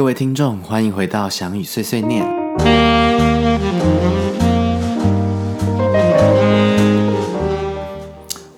[0.00, 2.26] 各位听众，欢迎回到翔宇碎碎念。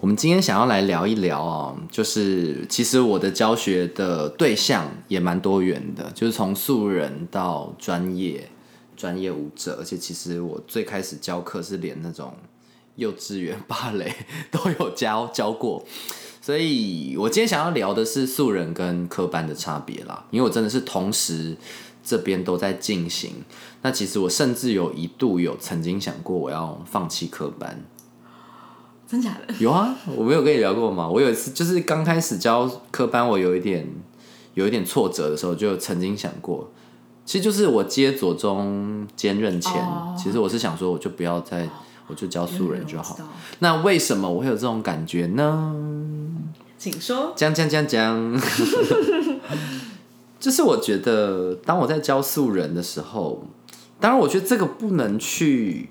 [0.01, 8.49] 我们今天想要来聊一聊哦，就是其实我的教学的对象也蛮多元的，就是从素人到专业
[8.97, 12.33] 专业舞者，而且其实我最开始教课是连那种
[12.95, 14.15] 幼稚园芭蕾
[14.53, 15.85] 都有教教过，
[16.43, 21.57] 所以我今天想要聊的是素人跟科班的差别啦，因为我真的是同时
[22.05, 23.31] 这边都在进行。
[23.83, 27.81] 那其实我甚至有一度有曾经想过我要放弃科班，
[29.09, 29.55] 真假的？
[29.61, 31.09] 有啊，我没有跟你聊过吗？
[31.09, 33.89] 我有一次就是刚开始教科班，我有一点
[34.55, 36.73] 有一点挫折的时候，就曾经想过，
[37.25, 41.69] 其实就是我接左中兼任前，哦其实我是想说，我就不要再，
[42.09, 43.17] 我就教素人就好。
[43.61, 45.75] 那为什么我会有这种感觉呢？
[46.83, 47.33] 请说。
[47.37, 47.87] 讲讲讲。
[47.87, 48.41] 讲，
[50.41, 53.47] 就是我觉得，当我在教素人的时候，
[54.01, 55.91] 当然我觉得这个不能去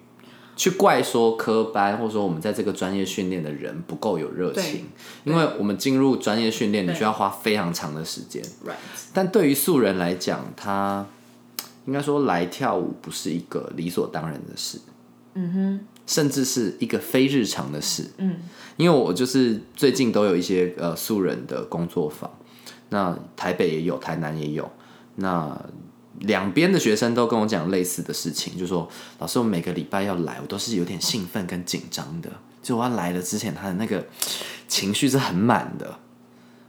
[0.57, 4.89] 去怪说科班，或者说我们在这个专业训练的人不够有热情，
[5.23, 8.43] 因为我们进入专业训练，你需要花非常长的时间。
[8.67, 8.73] Right，
[9.13, 11.07] 但对于素人来讲，他
[11.85, 14.79] 应该说来跳舞不是一个理所当然的事，
[15.35, 15.79] 嗯哼，
[16.11, 18.35] 甚至是一个非日常的事，嗯，
[18.75, 22.29] 因为我就是最近都有一些呃素人的工作坊，
[22.89, 24.69] 那台北也有，台南也有，
[25.15, 25.57] 那
[26.19, 32.29] 两边的学生都跟我讲类似的事情，就说老师，我每个礼拜要来，我都是有点兴奋跟紧张的，
[32.61, 34.05] 就我要来了之前，他的那个
[34.67, 35.97] 情绪是很满的。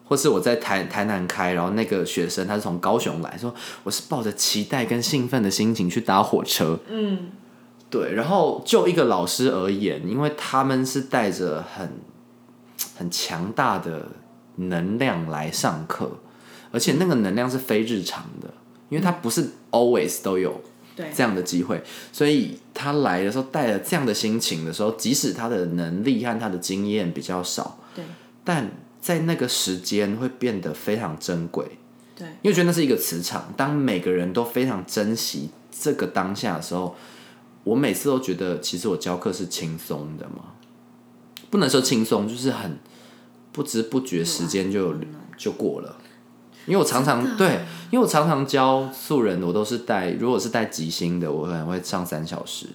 [0.05, 7.31] 或是我在台台南开，然后那个学生他是从高雄来说，我是抱着期待跟兴奋的心情去搭火车，嗯，
[7.93, 12.01] 对，然后就一个老师而言，因为他们是带着很
[12.97, 14.09] 很强大的
[14.57, 16.11] 能量来上课，
[16.73, 18.49] 而且那个能量是非日常的，
[18.89, 20.59] 因为他不是 always 都有
[20.97, 28.03] 对，这样的机会，所以他来的时候带着这样的心情的时候，即使他的能力和他的经验比较少，对，
[28.43, 28.71] 但
[29.03, 31.67] 在那个时间会变得非常珍贵。
[32.17, 33.53] 对，因为觉得那是一个磁场。
[33.57, 36.95] 当每个人都非常珍惜这个当下的时候，
[37.65, 40.55] 我每次都觉得，其实我教课是轻松的嘛，
[41.51, 42.79] 不能说轻松，就是很
[43.53, 44.95] 不知不觉时间就
[45.37, 45.97] 就过了。
[46.67, 52.67] 因为我常常对，因为我常常教素人，我都是带，如果是带即兴的，我可能会上三小时。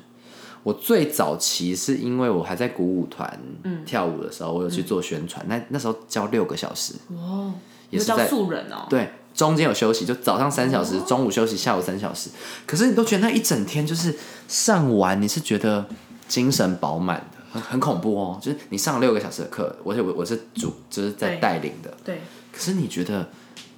[0.64, 3.40] 我最早期是因为我还在鼓舞团
[3.86, 7.54] 跳舞的时候，我有去做宣传，那那时候教六个小时，哦，
[7.90, 8.86] 也是在素人哦。
[8.90, 12.32] 对，中间有休息，就早上三小时，中午休息，下午三小时。
[12.66, 14.14] 可是你都觉得那一整天就是
[14.48, 15.86] 上完，你是觉得
[16.28, 18.40] 精神饱满的，很很恐怖哦。
[18.42, 21.96] 就是你上了六个小时的课，而且我我是主，就是在对带领的。
[22.04, 22.20] 对，
[22.52, 23.30] 可是你觉得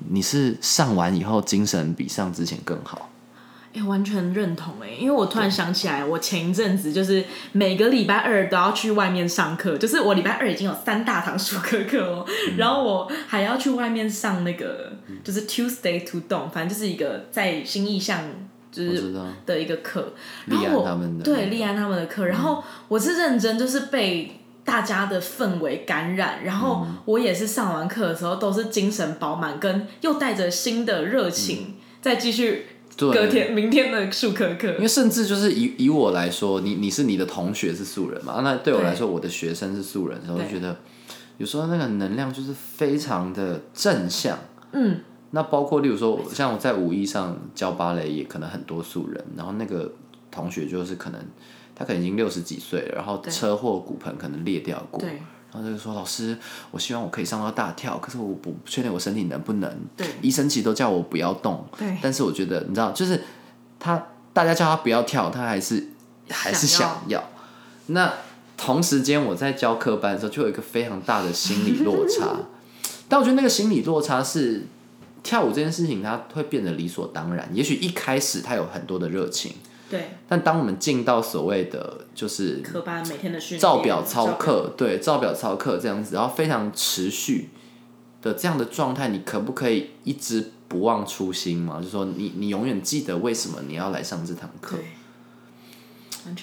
[0.07, 3.09] 你是上完以后精神比上之前更好？
[3.71, 12.57] 哎、完全认同哎，因为我突然想起来，我前一阵子就是每个礼拜二都要去外面上课，就是我礼拜二已经有三大堂数科课哦，嗯。
[12.57, 14.93] 然后我还要去外面上那个
[15.23, 18.23] 就是 Tuesday to Dawn，反正就是一个在新意象
[18.71, 19.13] 就是
[19.45, 20.13] 的一个课，
[20.45, 26.97] 然后我对立安他们的课，然后我是认真就是被大家的氛围感染，然后嗯。
[27.05, 32.65] 我也是上完课的时候都是精神饱满，跟又带着新的热情，再继续对
[32.99, 34.81] 隔天明天的数科课因。
[34.81, 38.41] 为甚至就是以以我来说，你你是你的同学是素人嘛？
[38.43, 40.77] 那对我来说，我的学生是素人我就觉得
[41.37, 44.37] 有时候那个能量就是非常的正向。
[44.73, 44.99] 嗯，
[45.31, 49.91] 那包括例如说，像我在武艺上教芭蕾，也可能很多素人，然后那个
[50.29, 51.19] 同学就是可能
[51.73, 55.21] 他可能已经六十几岁了，然后车祸骨盆可能裂掉过，对
[55.51, 56.37] 然后他就说老师，
[56.71, 59.71] 我希望我可以上到大跳，可是我不确定我身体能不能。
[59.97, 63.23] 对医生其实都叫我不要动，对但是我觉得你知道，就是
[63.79, 65.89] 他大家叫他不要跳，他还是
[66.29, 67.23] 还是想要。
[67.87, 68.13] 那
[68.55, 72.35] 同时间我在教课班的时候，就有一个非常大的心理落差。
[73.09, 74.67] 但我觉得那个心理落差是
[75.23, 77.49] 跳舞这件事情，它会变得理所当然。
[77.51, 79.53] 也许一开始他有很多的热情，
[79.89, 87.49] 对，但当我们进到所谓的就是科班每天的训练，照表操课，对，照表操课这样子，然后非常持续
[88.21, 91.77] 的这样的状态，你可不可以一直不忘初心嘛？
[91.77, 94.77] 就是说你你永远记得为什么你要来上这堂课。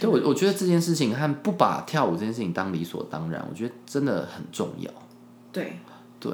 [0.00, 4.90] 对我，我觉得这件事情和不把跳舞这件事情当理所当然，我觉得真的很重要。
[5.52, 5.78] 对
[6.18, 6.32] 对，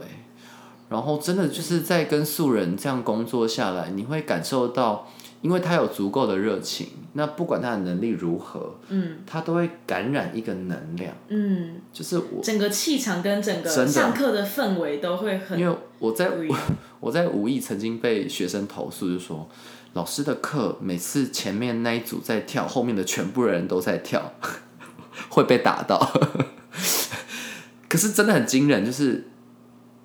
[0.89, 5.09] 然后真的就是在跟素人这样工作下来，你会感受到，
[5.43, 9.19] 因为他有足够的热情，那不管他的能力如何，嗯。
[9.27, 12.43] 他都会感染一个能量，嗯，就是我。
[12.43, 16.57] 整个气场跟整个上课的氛围都会很因为我在我
[17.01, 19.49] 我在武艺曾经被学生投诉，就说
[19.95, 24.33] 老师的课每次前面那一组在跳，后面的全部人都在跳，
[25.29, 25.99] 会被打到。
[27.89, 29.29] 可是真的很惊人，就是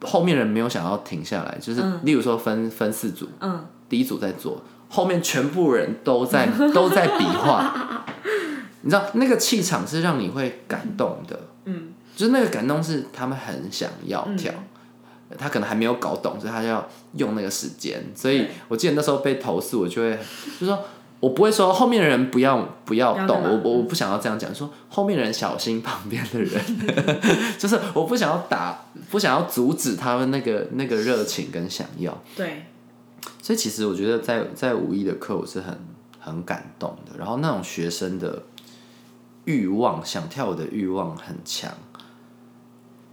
[0.01, 8.05] 后面人没有想要停下来，就是例如说分分四组，嗯，第一组在做，后面全部人都在 都在比划，
[8.81, 14.51] 你知道那个气场是让你会感动的，嗯，就是那个感动是他们很想要跳，
[15.37, 20.17] 他可能还没有搞懂，所以他要用那个时间，所以我记得那时候被投诉，我就会
[20.59, 20.79] 就说。
[21.19, 26.63] 我不会说后面的人不要不要动，我我我不想要这样讲，说后面的人小心旁边的人，
[27.57, 32.15] 就是我不想要打，不想要阻止他们那个那个热情跟想要。
[32.35, 32.67] 对，
[33.41, 35.77] 所以其实我觉得在在五一的课我是很
[36.19, 38.43] 很感动的，然后那种学生的
[39.45, 41.71] 欲望想跳舞的欲望很强。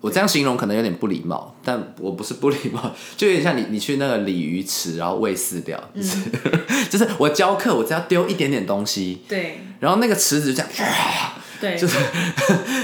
[0.01, 5.83] 我这样形容可能有点不礼貌，但我不是不礼貌，就有点像你，你去那个鲤鱼池，然后喂饲料，
[6.91, 10.93] 就是 我教课，我只要丢一点点东西，对，然后那个池子就这样，
[11.59, 11.99] 对， 就是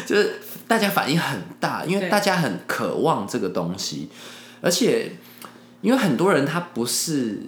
[0.06, 4.08] 就是大家反应很大，因为大家很渴望这个东西，
[4.62, 5.12] 而且
[5.80, 7.42] 因为很多人他不是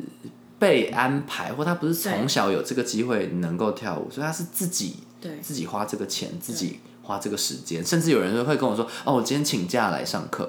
[0.59, 6.81] 被安排，或他不是从小有这个机会能够跳舞，所以他是自己对自己花这个钱自己。
[7.05, 10.49] 花这个时间，甚至有人会跟我说：“哦，我今天请假来上课。”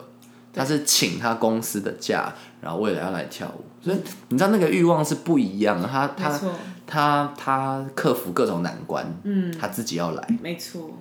[0.53, 2.31] 他是请他公司的假，
[2.61, 3.65] 然后为了要来跳舞。
[3.83, 3.97] 所以
[4.29, 5.87] 你知道那个欲望是不一样的。
[5.87, 6.39] 他他
[6.85, 10.91] 他他克服各种难关，嗯，他自己要来，没错。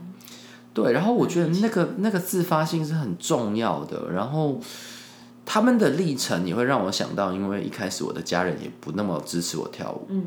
[0.72, 4.10] 对，然后我觉得那个那个自发性是很重要的。
[4.10, 4.58] 然后
[5.52, 10.24] 他们的历程也会让我想到，因为一开始我的家人也不那么支持我跳舞，嗯。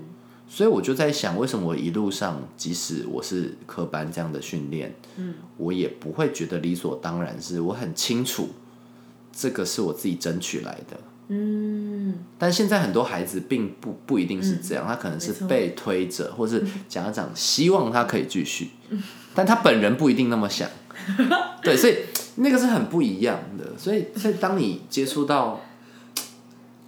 [0.47, 8.49] 所以我就在想，为什么我一路上，即使我是科班这样的训练，嗯，我也不会觉得理所当然，是我很清楚，
[9.33, 10.97] 这个是我自己争取来的，
[11.29, 12.19] 嗯。
[12.37, 18.69] 但现在很多孩子并不不一定是这样，他可能是被推着，或是家长希望他可以继续，
[19.33, 20.69] 但他本人不一定那么想，
[21.61, 21.97] 对，所以
[22.35, 23.77] 那个是很不一样的。
[23.77, 25.61] 所以，所以当你接触到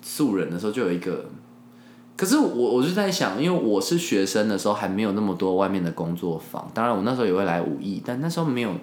[0.01, 1.25] 素人的时候，就有一个。
[2.15, 8.73] 可是我我就在想，因为我是学生的时候还没有那么多外面的工作坊，当然我那时候也会来武艺，但那时候没有，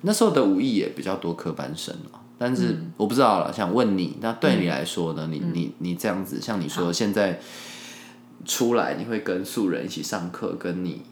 [0.00, 1.94] 那时候的武艺也比较多科班生
[2.38, 5.28] 但是我不知道了，想问你，那对你来说呢？
[5.30, 7.38] 你你你这样子，像你说现在
[8.46, 11.02] 出来，你会跟素人一起上课，跟你。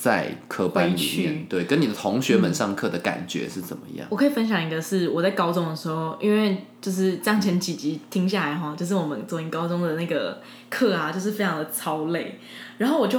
[0.00, 4.06] 在科班里面，对，跟你的同学们上课的感觉是怎么样？
[4.10, 10.40] 我可以分享一个，是我在高中的时候，因为就是这样前几集听下来哈，就是我们左营高中的那个
[10.70, 12.38] 课啊，就是非常的超累，
[12.76, 13.18] 然后我就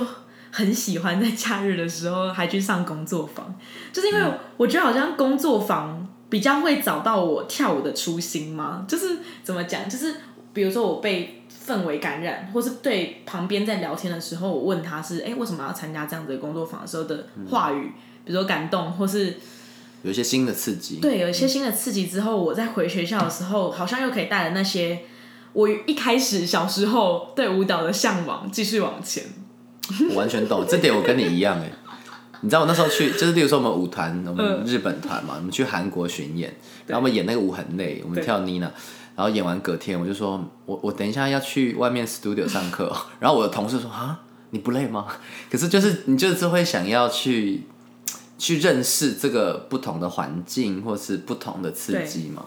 [0.52, 3.54] 很喜欢在假日的时候还去上工作坊，
[3.92, 4.22] 就是因为
[4.56, 10.16] 我觉得好像工作坊比较会找到我跳舞的初心嘛，就是怎么讲，就是
[10.54, 11.36] 比如说我被。
[11.70, 17.92] 氛围感染，或是对旁边在聊天的时候，我问他是哎为什么要参加这样子的工作坊的时候的话语，
[18.26, 19.36] 比如说感动，或是
[20.02, 20.96] 有一些新的刺激。
[20.96, 25.02] 对，有一些新的刺激之后，我在回学校的时候，好像又可以带着那些
[25.54, 29.26] 我一开始小时候对舞蹈的向往继续往前。
[30.10, 31.70] 我完全懂这点，我跟你一样哎。
[32.42, 36.56] 你知道我那时候去，就是例如说我们舞团，我们日本团嘛，我们去韩国巡演，
[36.88, 38.72] 然后我们演那个舞很累，我们跳妮娜。
[39.20, 42.90] 然后演完隔天，我就说，我我等一下要去外面 studio 上课。
[43.20, 44.18] 然后我的同事说，啊，
[44.52, 45.08] 你不累吗？
[45.52, 47.64] 可是就是你就是会想要去
[48.38, 52.46] 去认识这个不同的环境，或是不同的刺激嘛。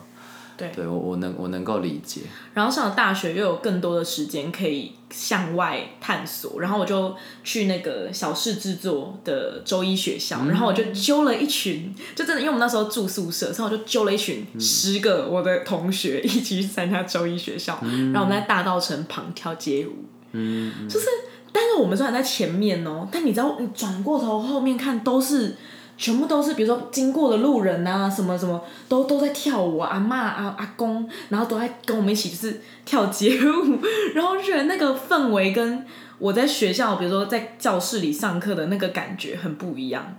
[0.56, 2.20] 对，我我能我能够理解。
[2.54, 6.60] 然后上了大学，又有更多的时间可以向外探索。
[6.60, 17.78] 然后我就去那个小事制作的周一学校，然后我就揪了一群，就真的，因为我们那时候住宿舍，所以我就揪了一群十个我的同学一起去参加周一学校。
[17.82, 21.06] 然后我们在大道城旁跳街舞，嗯，就是，
[21.50, 25.56] 但是我们虽然在前面哦，但你知道，你转过头后面看都是。
[25.98, 33.78] 全部都是，比如说经过的路人啊，什么什么都都在跳舞啊，阿妈阿阿公，然后都在跟我们一起就是跳街舞，
[34.14, 35.86] 然后觉得那个氛围跟
[36.18, 40.16] 我在学校，比如说在教室里上课的那个感觉很不一样。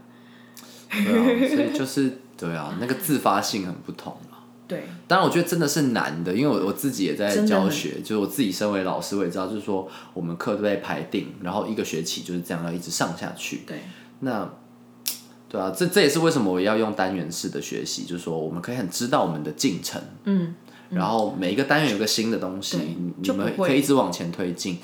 [0.90, 4.38] 所以就是对啊，那个自发性很不同嘛。
[4.66, 13.64] 对，当然我觉得真的是难的，因为我我自己也在教学，就是我自己身为老师，我也知道，就是说我们课都被排定，然后一个学期就是这样要一直上下去。
[13.68, 13.80] 对，
[14.22, 14.50] 那。
[15.54, 20.56] 对啊，这这也是为什么我要用单元式的学习，就是说我们可以很知道我们的进程，嗯，
[20.90, 22.80] 然后每一个单元有个新的东西，
[23.22, 24.80] 你们可以一直往前推进。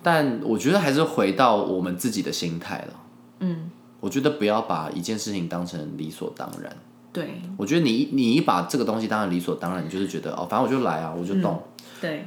[0.00, 3.00] 但我觉得还是回到我们自己的心态了，
[3.40, 6.76] 嗯，我觉得不要把一件事情当成理所当然，
[7.12, 11.60] 对我觉得你你一把这个东西当然理所当然，你就是觉得哦，反正我就来啊，我就动。
[12.00, 12.26] 对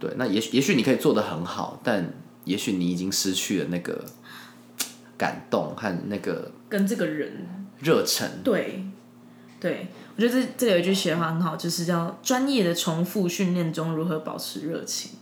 [0.00, 2.12] 对，那也许也许你可以做得很好，但
[2.42, 4.04] 也许你已经失去了那个
[5.16, 7.46] 感动和那个跟这个人
[7.80, 8.28] 热忱。
[8.42, 8.84] 对
[9.58, 15.12] 对，我觉得这这里有一句写的话很好，就是叫专业的重复训练中如何保持热情。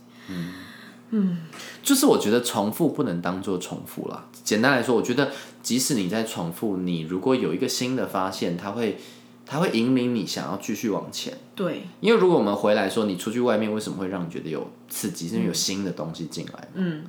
[1.11, 1.37] 嗯
[1.81, 4.25] 就是我觉得重复不能当做重复啦。
[4.43, 8.97] 简单来说，我觉得即使你在重复，你如果有一个新的发现，它会
[9.45, 11.37] 它会引领你想要继续往前。
[11.55, 15.29] 对因为如果我们回来说，你出去外面为什么会让你觉得有刺激？
[15.29, 16.67] 是因为有新的东西进来。
[16.73, 17.05] 嗯，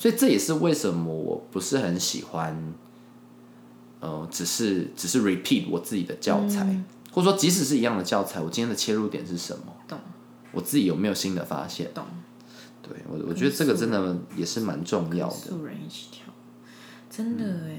[0.00, 2.56] 所以这也是为什么我不是很喜欢，
[4.00, 6.66] 呃，只是只是 repeat 我自己的教材，
[7.12, 9.64] 或者说即使是一样的教材，我今天的切入点是什么？
[9.86, 9.98] 懂
[10.52, 11.90] 我自己有没有新的发现？
[11.92, 12.02] 懂。
[12.82, 15.34] 对我，我觉得这个真的也是蛮重要的。
[15.34, 16.24] 素人一起跳，
[17.10, 17.76] 真的哎、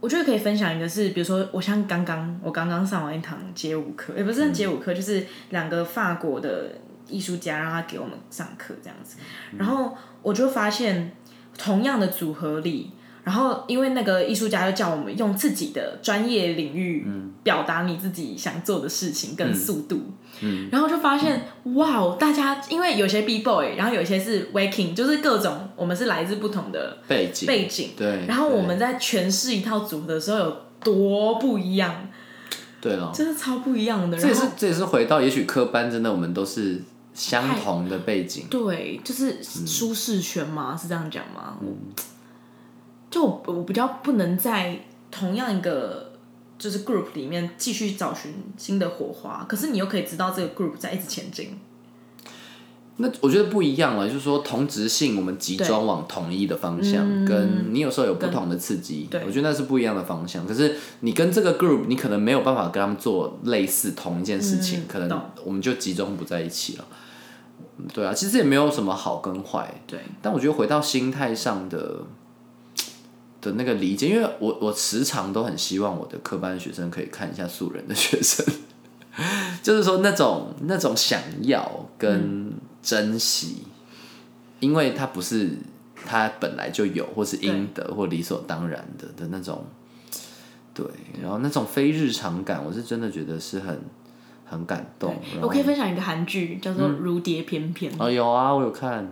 [0.00, 6.78] 我觉得可以分享一个是，比如说我像刚刚我刚刚上完一堂街舞课，也不是街舞课，就是两个法国的
[7.12, 9.18] 艺术家让他给我们上课这样子，
[9.56, 11.12] 然后我就发现
[11.56, 12.90] 同样的组合里。
[13.24, 17.06] 然后，因为那个艺术家就叫我们用自己的专业领域
[17.44, 20.00] 表达你自己想做的事情跟速度，
[20.72, 32.08] 然后就发现哇哦，大家因为有些 B boy，然后有些是 waking，就是各种我们是来自不同的背景，背景，对，然后我们在诠释一套组合的时候有多不一样，
[32.80, 34.18] 对了，真的超不一样的。
[34.18, 36.82] 这也是这也是回到也许科班真的我们都是
[37.14, 40.76] 相同的背景，对，就是舒适圈吗？
[40.76, 41.58] 是这样讲吗？
[43.10, 46.12] 就我我比较不能在同样一个
[46.58, 51.58] 就是 group 里面继续找寻新的火花，可是你又可以知道这个 group 在一直前进。
[53.02, 60.46] 那我觉得不一样了，就是说同质性我们集中往同一的方向，跟你有时候有不同的刺激，我觉得那是不一样的方向。
[60.46, 66.84] 可是你跟这个 group，你可能没有办法跟他们做类似同一件事情，嗯可能我们就集中不在一起了。
[67.92, 72.02] 对啊，其实也没有什么好跟坏，对，但我觉得回到心态上的
[73.40, 78.46] 的那个理解，因为我我时常都很希望我的科班学生可以看一下素人的学生，
[79.62, 83.64] 就是说那种那种想要跟珍惜，
[84.60, 85.50] 因为他不是
[86.04, 89.64] 他本来就有，或是应得或理所当然的的那种，
[90.74, 90.84] 对，
[91.22, 93.80] 然后那种非日常感，我是真的觉得是很
[94.44, 95.16] 很感动。
[95.40, 97.92] 我可以分享一个韩剧叫做《如蝶翩翩》。
[97.98, 99.08] 哦，有啊，我有看。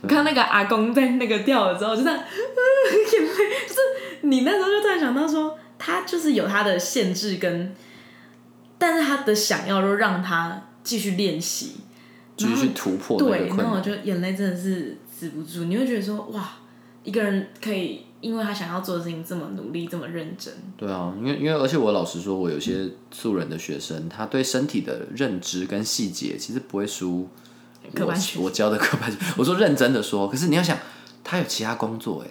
[0.00, 3.28] 我看那个阿公在那个掉了之后，就这样，眼泪
[3.68, 3.80] 就是
[4.22, 7.74] 你那时候就突然想到说，他就是有他的限制跟，
[8.78, 11.76] 但是他的想要都让他继续练习，
[12.36, 13.82] 继续去突破那对，然后我难。
[13.82, 16.52] 就眼泪真的是止不住，你会觉得说哇，
[17.04, 27.28] 一个人可以因为他想要做的事情这么努力，这么认真，对啊，因为因为而且我老实说，我有些素人的学生，他对身体的认知跟细节其实不会输
[27.94, 29.18] 我我教的科班学。
[29.36, 30.78] 我说认真的说，可是你要想，
[31.24, 32.30] 他有其他工作哎，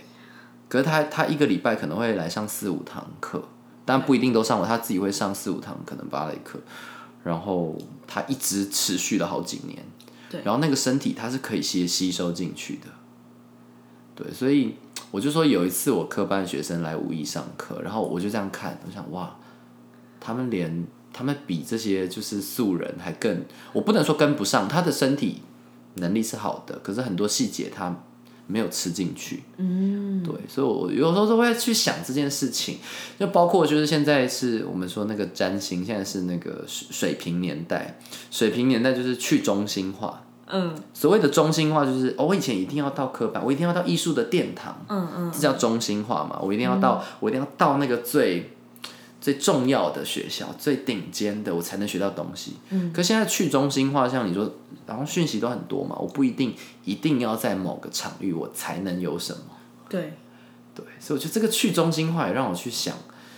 [0.70, 3.44] 可是他他一个礼拜可能会来上四五堂课，
[3.84, 6.60] 但不一定都上完，他自己会上四五堂可能芭蕾课，
[7.24, 9.84] 然后他一直持续了好几年，
[10.30, 10.42] 对。
[10.44, 12.88] 然后那个身体它是可以吸吸收进去的，
[14.16, 14.76] 对，所以
[15.12, 19.38] 我就说有一次我科班学生来武艺上课，然后我就这样看，我想哇，
[20.20, 25.42] 他们连他们比这些就是素人还更，我不能说跟不上，他的身体
[25.96, 28.04] 能力是好的，可是很多细节他
[28.52, 32.80] 没有吃进去，嗯，对，所以我有时候都会去想这件事情，
[33.18, 37.98] 就包括就是现在是我们说那个占星，现在是那个水水平年代，
[38.30, 40.76] 水平年代就是去中心化，嗯。
[40.94, 46.38] 所谓的中心化就是，哦，我以前一定要到科班，我一定要到艺术的殿堂，嗯嗯，这叫中心化嘛。
[46.42, 48.52] 我一定要到，我一定要到那个最
[49.22, 52.56] 最重要的学校，最顶尖的，我才能学到东西。
[52.72, 54.52] 嗯，可现在去中心化，像你说，
[54.88, 59.44] 然后讯息都很多嘛，我不一定一定要在某个场域我才能有什么。
[59.88, 60.14] 对，
[60.74, 62.98] 对，所以我觉得这个去中心化也让我去想，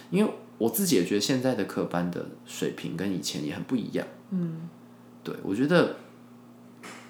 [0.10, 4.08] 因为我自己也觉得现在的科班的水平跟以前也很不一样。
[4.30, 4.70] 嗯，
[5.22, 5.98] 对，我觉得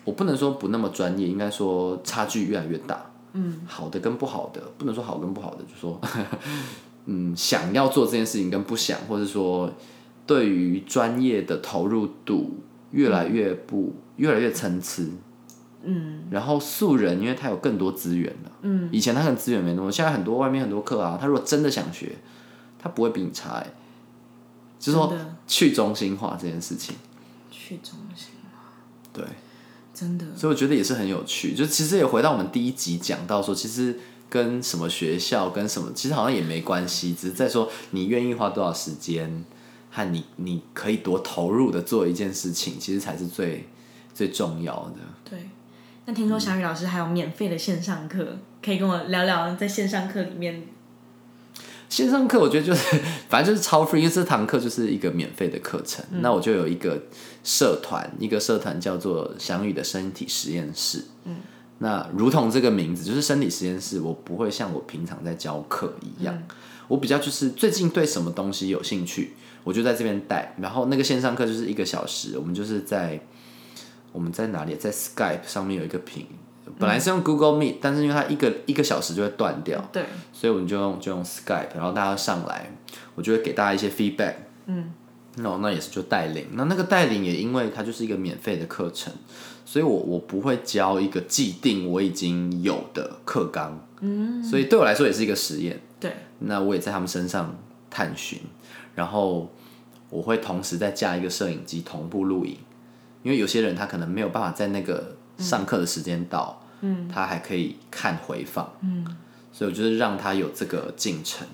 [0.03, 3.11] 我不能说不那么专业，应该说差距越来越大。
[3.33, 5.99] 嗯，好的跟不好的，不能说好跟不好的，就说
[7.05, 9.71] 嗯，想要做这件事情跟不想，或者说
[10.25, 15.03] 对于专业的投入度越来越不、越来越参差。
[15.83, 18.51] 嗯，然后素人，因为他有更多资源了。
[18.61, 22.15] 嗯，以前他可能资源没那么多，现在很多外面很多课啊，他如果真的想学，
[22.79, 23.73] 他不会比你差、欸。
[24.79, 25.13] 就是说
[25.47, 26.93] 去中心化这件事情，
[27.49, 28.73] 去中心化，
[29.13, 29.23] 对，
[29.93, 31.53] 真的，所以我觉得也是很有趣。
[31.53, 33.97] 就其实也回到我们第一集讲到说，其实
[34.29, 39.45] 跟什么学校跟什么，其实好像也没关系，只是在说你愿意花多少时间，
[39.91, 43.67] 和你你可以多投入的做一件事情，其实才是最
[44.13, 45.01] 最重要的。
[45.29, 45.49] 对。
[46.05, 50.67] 那听说小雨老师还有免费的线上课，可以跟我聊聊在线上课里面。
[51.87, 52.99] 线上课我觉得就是，
[53.29, 56.03] 反正就是超 free，因为这堂课就是一个免费的课程。
[56.21, 57.01] 那我就有一个
[57.43, 61.05] 社团，一个社团叫做“翔宇的身体实验室”。
[61.23, 61.37] 嗯，
[61.79, 63.99] 那如同这个名字，就是身体实验室。
[63.99, 66.41] 我不会像我平常在教课一样，
[66.87, 70.55] 我比较就是最近对什么东西有兴趣，我就在这边带。
[70.59, 73.19] 然后那个线上课就是一个小时，我们就是在
[74.11, 76.25] 我们在哪里，在 Skype 上面有一个屏。
[76.79, 82.71] 本来是用 Google Meet，但是因为它一个一个小时就会断掉，对，所以我们就用就用 Skype，然后大家上来，
[83.15, 84.35] 我就会给大家一些 feedback，
[84.67, 84.91] 嗯，
[85.35, 89.13] 那那也是就带领，那那个带领也因为它就是一个免费的课程，
[89.65, 97.55] 所以我我不会教一个既定我已经有的课纲，嗯，所以对我来说也是一个实验，对，那我也在他们身上
[97.89, 98.39] 探寻，
[98.95, 99.51] 然后
[100.09, 102.57] 我会同时再加一个摄影机同步录影，
[103.23, 105.15] 因为有些人他可能没有办法在那个。
[105.35, 109.03] 上课的时间到，嗯，他还可以看回放，嗯，
[109.51, 111.45] 所以我就是让他有这个进程。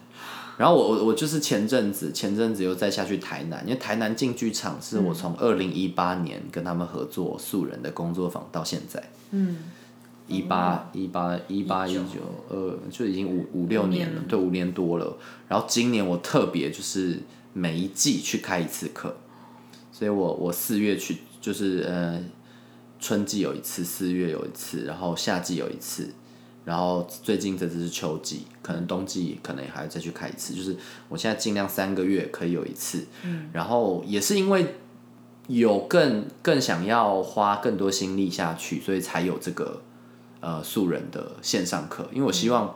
[0.59, 9.01] 然后我我我就是前阵子前阵子又再下去台南，因为台南进剧场是我从二零一八年跟他们合作素人的工作坊到现在，
[9.31, 9.55] 嗯，
[10.27, 15.17] 一八一八一八一九二就已经五五六年了，对，五年多了。
[15.47, 17.17] 然后今年我特别就是
[17.53, 19.15] 每一季去开一次课，
[19.93, 22.21] 所以我我四月去就是呃。
[23.01, 26.13] 春季有一次，四月有一次，然后夏季有一次，
[26.69, 30.53] 然后最近这只是秋季，可能冬季可能还要再去开一次。
[30.53, 34.75] 就是我现在尽量三个月可以有一次，嗯，然后也是因为
[35.47, 39.81] 有更更想要花更多心力下去，所以才有这个
[40.41, 42.07] 呃素人的线上课。
[42.13, 42.75] 因为我希望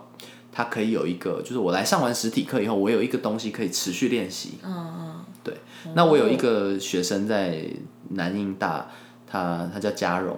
[0.51, 4.53] 他可以有一个，就是我来上完实体课以后，我有一个东西可以持续练习。
[4.63, 5.55] 嗯嗯，对。
[5.93, 7.63] 那我有一个学生在
[8.09, 8.89] 南印大。
[9.25, 10.37] 他他叫嘉荣，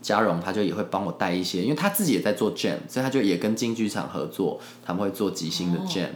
[0.00, 6.08] 嘉荣他就也会帮我带一些，因为他自己也在做 jam，所以他就也跟京剧场合作，他们会做即兴的 jam，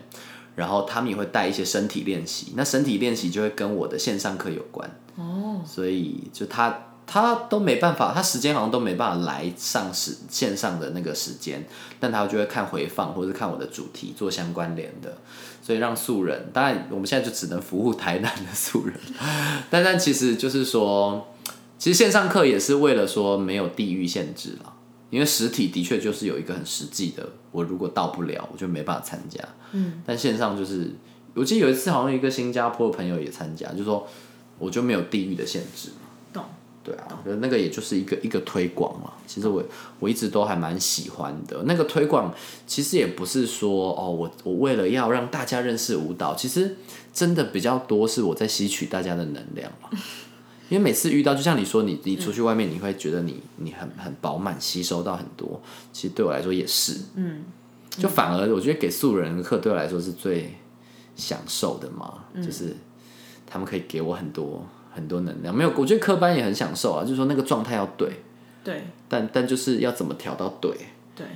[0.57, 11.66] 然后他们也会带一些身体练习，那身体练习就会跟我的线上课有关哦，所以就他他都没办法，他时间好像都没办法来上时线上的那个时间，
[11.99, 15.16] 但他就会看回放或者看我的主题做相关联的。
[15.64, 18.97] 所以让素人，当然我们现在就只能服务台南的素人，
[19.71, 21.29] 但但其实就是说，
[21.83, 24.73] 其实线上课也是为了说没有地域限制了，
[25.11, 29.42] 因为实体的确就是有一个很实际的，我如果到不了，我就没办法参加。
[29.73, 30.92] 嗯，但线上就是，
[31.35, 34.07] 我记得有一次好像一个新加坡的朋友也参加，就说
[34.61, 35.88] 我就没有地域的限制。
[36.85, 39.12] 对啊，我觉得那个也就是一个一个推广嘛。
[39.27, 39.62] 其实我
[39.99, 41.62] 我一直都还蛮喜欢的。
[41.64, 42.33] 那个推广
[42.66, 46.77] 其实也不是说哦，我我为了要让大家认识舞蹈，其实
[47.12, 49.88] 真的比较多是我在吸取大家的能量嘛。
[50.72, 55.61] 因为每次遇到，就像你说，你你出去外面，你会觉得你你很很饱满，吸收到很多。
[55.92, 57.44] 其实对我来说也是，嗯，
[57.90, 60.54] 就反而我觉得给素人课对我来说是最
[61.14, 62.74] 享受的嘛，就是
[63.46, 64.66] 他们可以给我很多。
[64.94, 68.20] 很多能量没有，我觉得科班也很享受啊，就是说那个状态要对，
[68.62, 70.70] 对，但但就是要怎么调到对，
[71.16, 71.26] 对，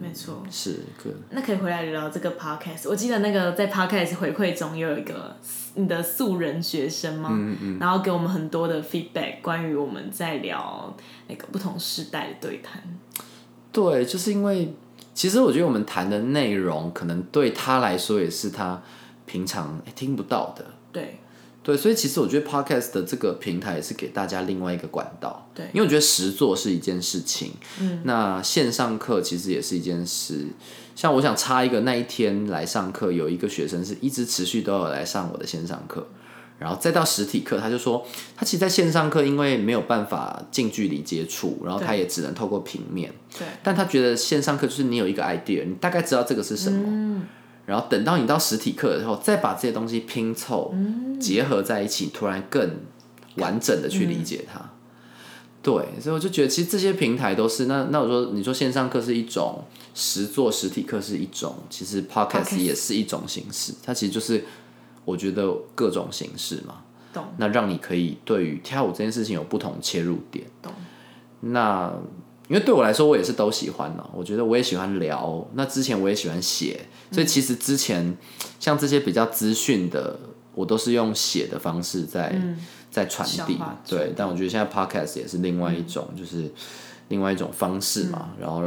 [0.00, 1.10] 没错，是可。
[1.30, 2.88] 那可以回来聊这个 podcast。
[2.88, 5.34] 我记得那个在 podcast 回馈中有一个
[5.74, 10.94] 你的素人学生嘛，嗯嗯，然后给我们很多的 feedback，关于我们在聊
[11.28, 12.82] 那个不同时代的对谈。
[13.72, 14.74] 对，就是因为
[15.14, 18.82] 其实我觉得我们谈的内容，可能对他来说也是他
[19.26, 21.20] 平常听不到的，对。
[21.62, 25.46] 对，所以其实我觉得 podcast 的这个平台也是给大家另外一个管道。
[25.54, 30.46] 对，因为我觉得实做是一件事情，嗯，那线上课其实也是一件事。
[30.96, 36.06] 像我想插一个，那一天来上课，有一个学生是一直持续都有来上我的线上课，
[36.58, 47.22] 然后再到实体课，他就说他其实在线上课因为没有办法近距离接触，然后他也只能透过平面，对，但他觉得线上课就是你有一个 idea，你大概知道这个是什么。
[47.70, 50.74] 然后等到你到实体课的时候，再把这些东西拼凑、
[51.20, 52.68] 结合在一起，突然更
[53.36, 54.60] 完整的去理解它。
[55.62, 59.62] 对，所以我就觉得，其实这些平台都是那那我说，你说线上课是一种，
[59.94, 63.72] 实做实体课是一种，其实 podcast 也是一种形式。
[63.80, 64.44] 它其实就是
[65.04, 66.82] 我觉得各种形式嘛。
[67.12, 67.24] 懂。
[67.36, 70.44] 那让你可以对于跳舞这件事情有不同切入点。
[70.60, 70.72] 懂。
[71.40, 71.94] 那。
[72.50, 74.04] 因为对我来说，我也是都喜欢呢。
[74.12, 76.80] 我觉得我也喜欢聊，那之前我也喜欢写，
[77.12, 78.18] 所以其实之前
[78.58, 80.18] 像这些比较资讯的，
[80.52, 82.34] 我都是用写的方式在
[82.90, 83.56] 在传递。
[83.88, 86.52] 对，但我觉得现在 podcast 也是另外一种，就是
[87.06, 88.30] 另外一种方式嘛。
[88.40, 88.64] 然后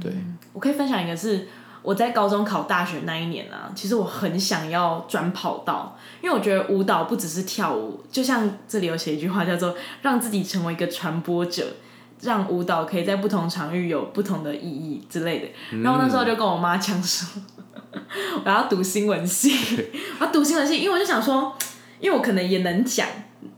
[0.00, 0.12] 对，
[0.52, 1.48] 我可以分享一个是
[1.82, 11.66] 我在高中考大学那一年啊，其实我很想要转跑道，因为我觉得舞蹈不只是跳舞，就像这里有写一句话叫做“让自己成为一个传播者”。
[12.24, 15.78] 让舞蹈可以在不同场域有不同的意义之类的。
[15.82, 17.42] 然后那时候就跟我妈讲说，
[18.44, 19.52] 我要读新闻系，
[20.18, 21.56] 我 要读新闻系，因为我就想说，
[22.00, 23.06] 因为我可能也能讲，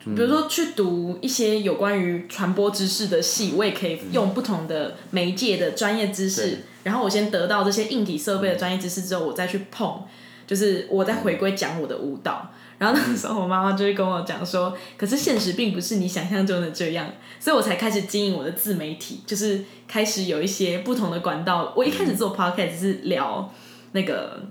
[0.05, 10.03] 比如说去读一些有关于传播知识的系，我也可以用不同的媒介的专业知识，然后我先得到这些硬体设备的专业知识之后，我再去碰，
[10.47, 12.51] 就是我再回归讲我的舞蹈。
[12.79, 17.11] 然后那时候我妈妈就会跟我讲说，可是现实并不是你想象中的这样，
[17.41, 21.73] 所以我才开始经营我的自媒体，就是开始有一些不同的管道。
[21.77, 23.53] 我一开始做 podcast 是聊
[23.93, 24.43] 那个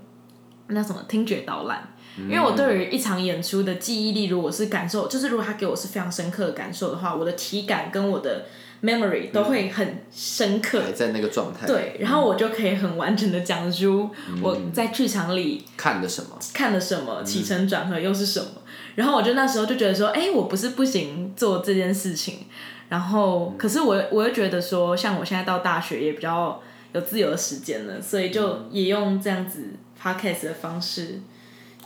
[0.68, 8.46] 那什么听觉导览，因为我对于一场演出的记忆力，如果是感受，就是如果他给我是非常深刻的感受的话，我的体感跟我的。
[8.86, 11.66] Memory 都会很深刻，还在那个状态。
[11.66, 14.10] 对，然后我就可以很完整的讲出
[14.42, 18.48] 我在剧场里看的什么，看的什么，起承转合又是什么。
[18.94, 22.46] 然后我就那时候就觉得说，哎，我不是不行做这件事情。
[22.88, 26.62] 然后，可是我我又觉得说，像我现在到大学也比较
[26.94, 29.72] 有自由的时间了，所以就也用这样子
[30.02, 31.20] podcast 的方式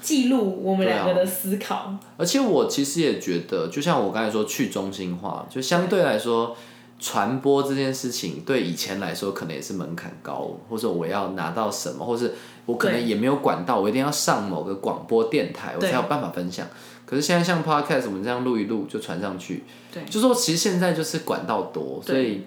[0.02, 1.96] 记录我们两个的思考。
[2.18, 6.56] 而且我其实也觉得，就像我刚才说去中心化，就相对来说。
[7.00, 12.36] 传播这件事情对以前来说可能也是门槛高，或者我要拿到什么，或是
[12.66, 16.68] 我可能也没有管道，我一定要上某个广播电台，我才有办法分享。
[17.06, 22.44] 可是现在像 podcast，我们这样录一录就传上去，对，就说其实现在就是管道多，所以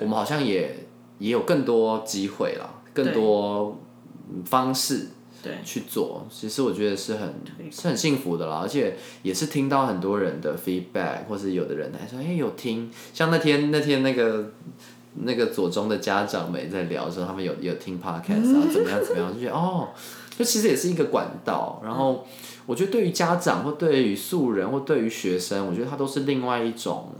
[0.00, 0.86] 我们好像也
[1.18, 3.78] 也有更多机会了，更多
[4.44, 5.08] 方式。
[5.42, 7.34] 对，去做，其实我觉得是很
[7.70, 14.52] 是很幸福的啦，而且也是听到很多人的 feedback，或是有的人还说，哎，有听，像那天那天那个
[15.14, 19.88] 那个左中的家长们在聊的时候，他们有有听 podcast 啊，怎么样怎么样，就觉得哦，
[20.36, 21.80] 就其实也是一个管道。
[21.82, 22.26] 然后
[22.66, 27.12] 我觉得对于家长或对于素人或对于学生，我觉得它都是另外一种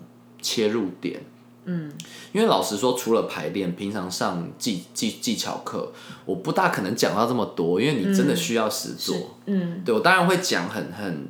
[0.42, 1.20] 切入点。
[1.64, 1.92] 嗯，
[2.32, 5.92] 因为老实说，除了排练，平常上技技技巧课，
[6.24, 9.36] 我不大可能讲到这么多，因为你真的需要实做。
[9.46, 11.28] 嗯，对我当然会讲很很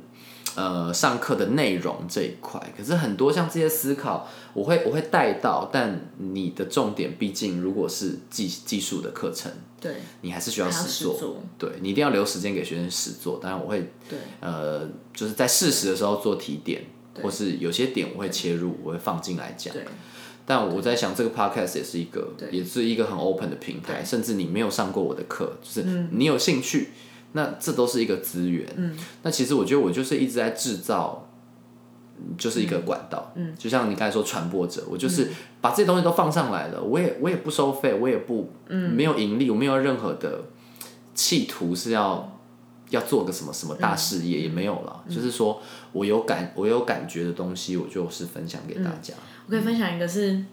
[0.55, 11.41] 呃上课的内容这一块，可是很多像这些思考，我会我会带到，但你的重点毕竟如果是技技术的课程，对，你还是需要实做。
[11.57, 16.83] 对你一定要留时间给学生实做，当然我会对呃就是在适时的时候做提点，
[17.21, 19.73] 或是有些点我会切入，我会放进来讲。
[20.51, 26.89] 但我在想，这个 podcast 也是一个，也是一个很 open 的平台，甚至你没有上过我的课，就是你有兴趣，
[27.31, 28.67] 那这都是一个资源。
[28.75, 31.29] 嗯，那其实我觉得我就是一直在制造，
[32.37, 33.31] 就是一个管道。
[33.35, 35.29] 嗯，就像你刚才说传播者，我就是
[35.61, 40.43] 把这些东西都放上来了，我也我也不收费，我也不，嗯，没有盈利，我没有任何的
[41.15, 42.40] 企图是要。
[42.91, 45.61] 要做个什么什么大事业也没有了，就是说
[45.93, 49.13] 我有感我有感觉的东西，我就是分享给大家。
[49.47, 50.43] 我可以分享一个，是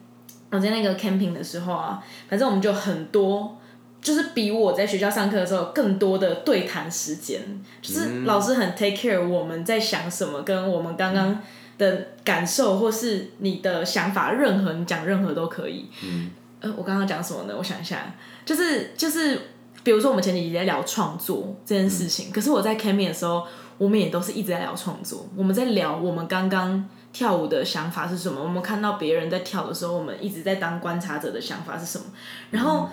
[0.50, 3.58] 我在那个 camping 的时候啊，反正我们就很多，
[4.00, 7.40] 就是比我在学校上课的时候更多的对谈时间，
[7.82, 11.40] 就是老师很 take care 我们在想什么，跟我们刚刚
[11.76, 15.86] 的感受或是你的想法，任何你讲任何都可以。
[16.04, 17.54] 嗯，呃，我刚刚讲什么呢？
[17.58, 19.40] 我想一下，就是就是。
[19.84, 23.46] 比如说，我们前几集在聊创作这件事情，可是我在 c a m i 的时候，
[23.78, 25.26] 我们也都是一直在聊创作。
[25.36, 32.04] 我们在聊我们刚刚跳舞的想法是什么，我们看到别人在跳的时候，我们一直在当观察者的想法是什么。
[32.50, 32.88] 然后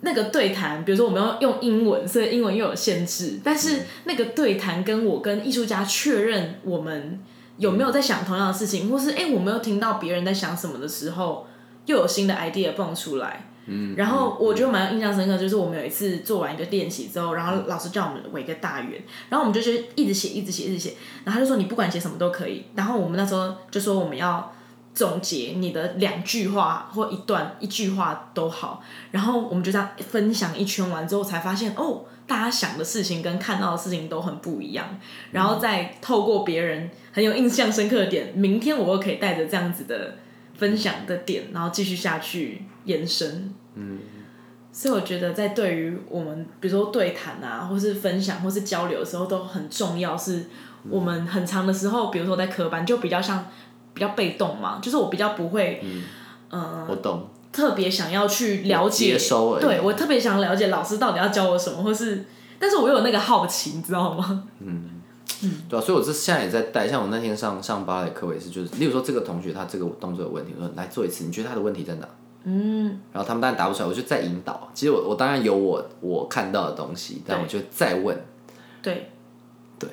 [0.00, 7.20] 那个对谈，比如说我们要用英文，所以英文又有限制，但是那个对谈跟我跟艺术家确认我们
[7.58, 11.46] 有没有在想同样的事情，或是哎，我没有听到别人在想什么的时候，
[11.86, 13.50] 又有新的 idea 蹦出来。
[13.96, 22.64] 然后我觉得蛮印象深刻，就是我们有一次做完一个练习之后，然后老师叫我们围一个大圆，然后我们就是一直写，一直写，一直写，然后他就说你不管写什么都可以。
[22.74, 24.52] 然后我们那时候就说我们要
[24.92, 28.82] 总结你的两句话或一段一句话都好。
[29.10, 34.86] 然后我们就这样分享一圈完之后，才发现哦，大家想的事情跟看到的事情都很不一样。
[35.32, 40.16] 然后再透过别人很有印象深刻的点，明天我又可以带着这样子的
[40.56, 42.62] 分享的点，然后继续下去。
[42.86, 43.98] 延伸，嗯，
[44.70, 50.14] 所以我觉得在对于我们，比如说对谈啊，或是分享，或是交流的时候，都很重要。
[50.14, 50.44] 是
[50.90, 53.46] 我们很长的时候，比如说在科班，就比较像
[53.94, 55.82] 比较被动嘛，就是我比较不会，
[56.50, 59.16] 嗯，我懂，特别想要去了解，
[59.58, 62.22] 对我特别想了解老师到底要教我什么，或是，
[62.58, 64.44] 但是我有那个好奇，你知道吗？
[64.60, 64.93] 嗯
[65.42, 72.08] 嗯，对啊，所以我这现在也在带，像我那天上上芭蕾课，也是，就是，例如说这个同学他这个动作有问题，我说来做一次，你觉得他的问题在哪？
[72.44, 74.70] 嗯，然后他们当然答不出来，我就再引导。
[74.74, 78.22] 其实我我当然有我我看到的东西，但我就再问。
[78.82, 79.10] 对，
[79.78, 79.88] 对，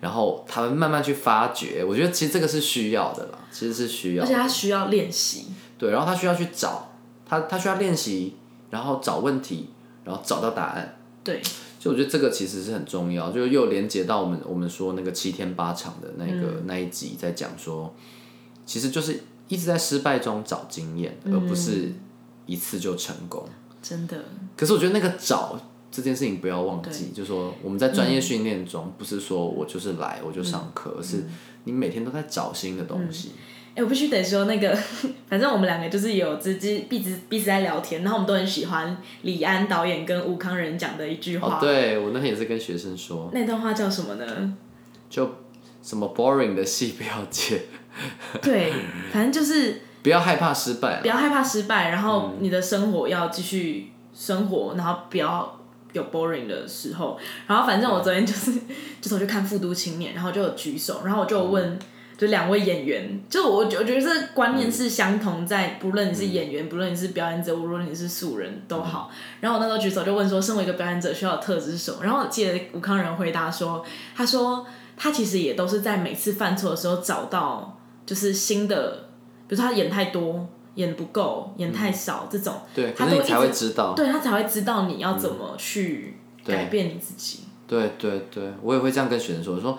[0.00, 1.84] 然后他们慢慢去发掘。
[1.84, 5.46] 我觉得其实这个是需要的啦，其实是需要，而且他需要练习。
[5.78, 6.90] 对，然后他需要去找，
[7.24, 8.36] 他他需要练习，
[8.70, 9.70] 然后找问题，
[10.04, 10.96] 然后找到答案。
[11.22, 11.40] 对，
[11.82, 17.92] 就我觉得这个其实是很重要，就又连接到我们我们说那个七天八场的那个那一集，在讲说，
[18.64, 21.92] 其实就是一直在失败中找经验，而不是
[22.46, 23.44] 一次就成功。
[23.82, 24.16] 真的。
[24.56, 31.24] 可是我觉得那个找这件事情不要忘记，就是说我们在专业训练中，不是说我就是来我就上课，而是
[31.64, 33.32] 你每天都在找新的东西。
[33.74, 34.76] 哎，我必须得说那个，
[35.30, 41.58] 反正我们两个就是有直接彼此彼此在聊天，然后我们都很喜欢李安导演跟吴康仁讲的一句话。
[41.58, 43.30] 对我那天也是跟学生说。
[43.32, 44.54] 那段话叫什么呢？
[45.08, 45.36] 就
[45.82, 47.62] 什么 boring 的戏 不要接。
[48.42, 48.72] 对，
[49.10, 55.58] 反正就是 不要害怕失败，不要害怕失败，然后你的生活要继续生活，然后不要
[55.94, 57.18] 有 boring 的时候。
[57.46, 58.52] 然后反正我昨天就是
[59.00, 61.78] 就是我去看《复读青年》，然后就有举手，然后我就问。
[62.22, 69.10] 就两位演员，就我我觉得这观念是相同，在不论你是演员，不论你是表演者，无论你是素人都好。
[69.40, 71.98] 然后我那时候举手就问说，身为一个表演者需要的特质是什么？
[72.04, 74.64] 然后我记得吴康仁回答说，他说
[74.96, 79.08] 他其实也都是在每次犯错的时候找到就是新的，
[79.48, 87.40] 比如说他演太多、演不够、演太少这种，对，他都才会知道，对他才会知道你要怎么去改变你自己。
[87.66, 89.76] 对对对，我也会这样跟学生说，说。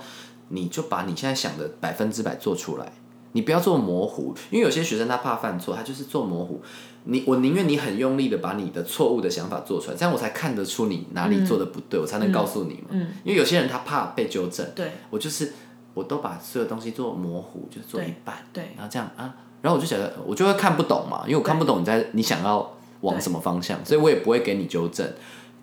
[0.54, 2.94] 你就把你现在想的百分之百做出来，
[3.32, 6.62] 你不要做模糊，因为有些学生他怕犯错，他就是做模糊。
[7.06, 12.88] 你我宁愿你很用力的把你的错误的想法做出来，这样我才看得出你哪里做的不对，我才能告诉你嘛。
[12.92, 13.08] 嗯。
[13.24, 15.52] 因为有些人他怕被纠正，对我就是
[15.94, 25.06] 我都把所有东西做模糊，就是做一半，对，然后这样啊，然后我就觉得我就会看不懂嘛，因为我看不懂你在你想要往什么方向，所以我也不会给你纠正。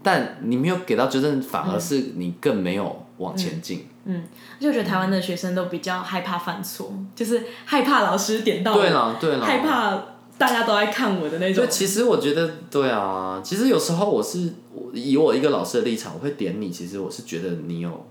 [0.02, 3.86] 但你没有给到纠正，反而是你更没有往前进。
[4.04, 4.24] 嗯，
[4.58, 10.02] 就觉得台湾的学生都比较害怕犯错，就是害怕老师点到，对了对了，害怕
[10.38, 11.66] 大家都在看我的那种。
[11.68, 14.52] 其实我觉得，对啊，其实有时候我是
[14.94, 16.70] 以我一个老师的立场，我会点你。
[16.70, 18.06] 其实我是觉得你有，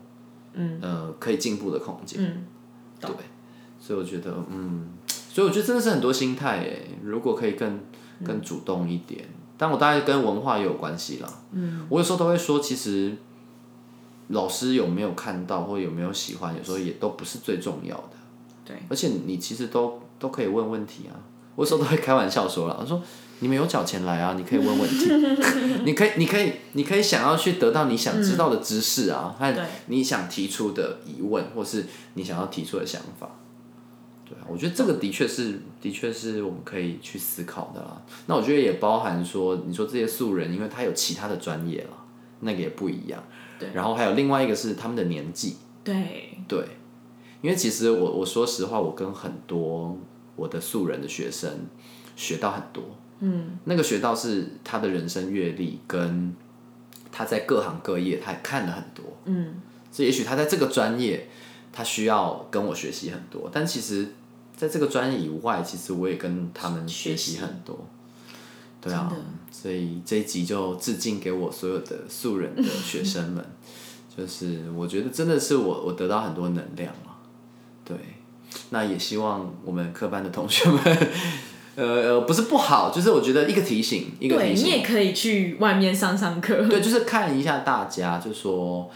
[0.53, 2.21] 嗯呃，可以进步的空间。
[2.23, 2.45] 嗯，
[3.01, 3.09] 对，
[3.79, 7.79] 所以我觉得，嗯，所以我觉得真的是很多心态诶，如果可以更
[8.23, 9.25] 更主动一点。
[9.57, 11.27] 但我大概跟文化也有关系啦。
[11.51, 13.13] 嗯，我有时候都会说，其实
[14.29, 18.11] 老师有没有看到或有没有喜欢，有时候也都不是最重要的。
[18.65, 21.13] 对，而且你其实都都可以问问题啊。
[21.55, 23.01] 我有时候都会开玩笑说了，我说
[23.39, 25.11] 你们有缴钱来啊，你可以问问题，
[25.83, 29.53] 你可以，你可以，你可以想要去得到你想知道的知识啊，和
[29.87, 33.29] 你想提出的疑问，或是你想要提出的想法。
[34.23, 38.01] 对啊，我觉得这个的确是，的确是我们可以去思考的啦。
[38.27, 41.97] 那我觉得也包含说，你说这些素人，因为他有其他的专业了，
[42.41, 43.21] 那个也不一样。
[43.59, 43.69] 对。
[43.73, 45.57] 然后还有另外一个是他们的年纪。
[45.83, 46.39] 对。
[46.47, 46.65] 对。
[47.41, 49.97] 因为其实我我说实话，我跟很多
[50.35, 51.51] 我的素人的学生
[52.15, 52.83] 学到很多。
[53.19, 53.59] 嗯。
[53.65, 56.33] 那个学到是他的人生阅历，跟
[57.11, 59.05] 他在各行各业他也看了很多。
[59.25, 59.55] 嗯。
[59.91, 61.29] 所以也许他在这个专业，
[61.71, 64.07] 他需要跟我学习很多，但其实。
[64.59, 67.87] 在这个专业以外，其实我也跟他们学习很多，
[68.81, 69.09] 对啊，
[69.61, 73.43] 所以这一集就致敬给我所有的素人的学生们，
[74.15, 77.15] 就是我觉得真的是我我得到很多能量嘛，
[77.83, 77.97] 对，
[78.69, 80.81] 那也希望我们科班的同学们，
[81.75, 88.89] 呃呃，不是不好，就是我觉得一个提醒，一个提醒，你也可以去外面上上课，对，就是看一下大家，就说。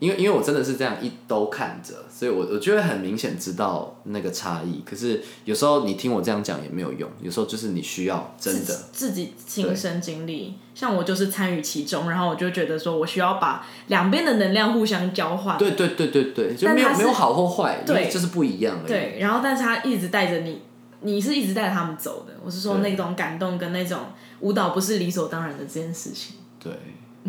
[0.00, 4.82] 因为因为我真的是这样一都看着，所以我我就会很明显知道那个差异。
[4.84, 10.54] 可是有时候你听我这样讲也没有用，有时候就是你需要真的自己亲身经历。
[10.74, 15.58] 像我就是参与其中，然后我就觉得说我需要把两边的能量互相交换。
[15.58, 18.88] 对对对对对，就没有没有好或坏，对，就是不一样的。
[18.88, 20.62] 对，然后但是他一直带着你，
[21.02, 22.32] 你是一直带着他们走的。
[22.42, 23.98] 我是说那种感动跟那种
[24.40, 26.36] 舞蹈不是理所当然的这件事情。
[26.58, 26.72] 对，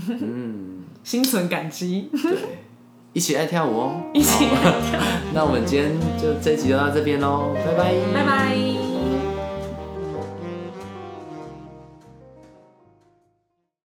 [0.08, 0.86] 嗯。
[1.04, 2.32] 心存感激，对，
[3.14, 5.00] 一起爱跳舞哦， 一起爱跳。
[5.34, 8.71] 那我们今天就这集就到这边喽，拜拜，拜拜。